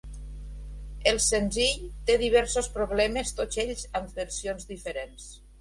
[1.11, 5.33] El senzill té diversos problemes, tots ells amb versions diferents.